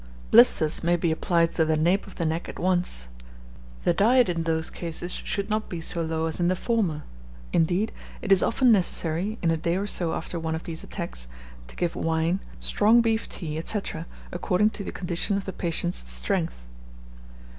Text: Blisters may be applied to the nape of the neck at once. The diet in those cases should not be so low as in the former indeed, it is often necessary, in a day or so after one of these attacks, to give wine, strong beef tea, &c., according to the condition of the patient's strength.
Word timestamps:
Blisters 0.31 0.83
may 0.83 0.95
be 0.95 1.11
applied 1.11 1.51
to 1.51 1.63
the 1.63 1.77
nape 1.77 2.07
of 2.07 2.15
the 2.15 2.25
neck 2.25 2.49
at 2.49 2.57
once. 2.57 3.07
The 3.83 3.93
diet 3.93 4.29
in 4.29 4.45
those 4.45 4.71
cases 4.71 5.11
should 5.11 5.47
not 5.47 5.69
be 5.69 5.79
so 5.79 6.01
low 6.01 6.25
as 6.25 6.39
in 6.39 6.47
the 6.47 6.55
former 6.55 7.03
indeed, 7.53 7.91
it 8.19 8.31
is 8.31 8.41
often 8.41 8.71
necessary, 8.71 9.37
in 9.43 9.51
a 9.51 9.57
day 9.57 9.75
or 9.77 9.85
so 9.85 10.15
after 10.15 10.39
one 10.39 10.55
of 10.55 10.63
these 10.63 10.83
attacks, 10.83 11.27
to 11.67 11.75
give 11.75 11.95
wine, 11.95 12.39
strong 12.59 13.01
beef 13.01 13.29
tea, 13.29 13.61
&c., 13.63 13.79
according 14.31 14.71
to 14.71 14.83
the 14.83 14.91
condition 14.91 15.37
of 15.37 15.45
the 15.45 15.53
patient's 15.53 16.09
strength. 16.09 16.65